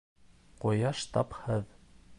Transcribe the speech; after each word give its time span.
Ҡояш 0.63 1.05
тапһыҙ 1.19 1.75